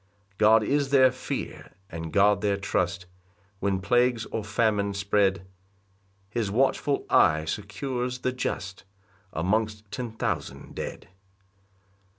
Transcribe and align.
5 0.31 0.37
God 0.39 0.63
is 0.63 0.89
their 0.89 1.11
fear, 1.11 1.73
and 1.91 2.11
God 2.11 2.41
their 2.41 2.57
trust, 2.57 3.05
When 3.59 3.79
plagues 3.79 4.25
or 4.31 4.43
famine 4.43 4.95
spread, 4.95 5.45
His 6.31 6.49
watchful 6.49 7.05
eye 7.07 7.45
secures 7.45 8.17
the 8.17 8.31
just 8.31 8.83
Amongst 9.31 9.91
ten 9.91 10.11
thousand 10.13 10.73
dead. 10.73 11.07